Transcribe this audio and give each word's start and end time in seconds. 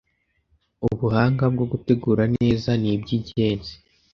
Ubuhanga 0.87 1.43
bwo 1.53 1.65
gutegura 1.71 2.23
neza 2.35 2.69
nibyingenzi 2.81 3.73